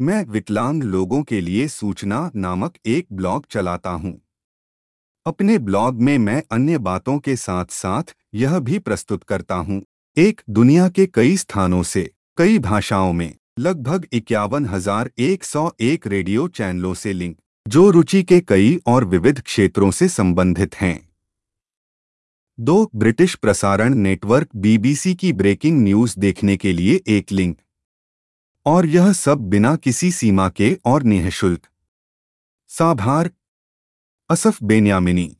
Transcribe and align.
मैं 0.00 0.22
विकलांग 0.24 0.82
लोगों 0.82 1.22
के 1.22 1.40
लिए 1.40 1.66
सूचना 1.68 2.30
नामक 2.36 2.74
एक 2.86 3.06
ब्लॉग 3.12 3.46
चलाता 3.50 3.90
हूँ। 3.90 4.20
अपने 5.26 5.58
ब्लॉग 5.58 6.00
में 6.00 6.16
मैं 6.18 6.42
अन्य 6.52 6.78
बातों 6.78 7.18
के 7.18 7.36
साथ 7.36 7.64
साथ 7.64 8.14
यह 8.34 8.58
भी 8.58 8.78
प्रस्तुत 8.78 9.24
करता 9.24 9.54
हूँ। 9.54 9.82
एक, 10.16 10.40
दुनिया 10.50 10.88
के 10.88 11.06
कई 11.06 11.36
स्थानों 11.36 11.82
से, 11.82 12.10
कई 12.36 12.58
भाषाओं 12.58 13.12
में, 13.12 13.34
लगभग 13.58 14.06
इक्यावन 14.12 14.66
हज़ार 14.66 15.10
एक 15.18 15.44
सौ 15.44 15.70
एक 15.80 16.06
रेडियो 16.06 16.48
चैनलों 16.48 16.94
से 16.94 17.12
लिंक, 17.12 17.36
जो 17.68 17.90
रुचि 17.90 18.22
के 18.22 18.40
कई 18.40 18.78
और 18.86 19.04
विविध 19.04 19.40
क्षेत्रों 19.40 19.90
से 19.90 20.08
संबंधित 20.08 20.74
हैं 20.74 21.08
दो, 22.58 22.90
ब्रिटिश 22.96 23.34
प्रसारण 23.34 23.94
नेटवर्क 23.94 24.48
बीबीसी 24.56 25.14
की 25.14 25.32
ब्रेकिंग 25.32 25.82
न्यूज़ 25.82 26.18
देखने 26.18 26.56
के 26.56 26.72
लिए 26.72 27.00
एक 27.08 27.32
लिंक 27.32 27.56
और 28.66 28.86
यह 28.86 29.12
सब 29.12 29.38
बिना 29.38 29.76
किसी 29.76 30.12
सीमा 30.12 30.48
के 30.48 30.78
और 30.84 31.02
निःशुल्क। 31.02 31.66
साभार। 32.68 33.30
Asaf 34.30 34.62
Benyamini. 34.62 35.36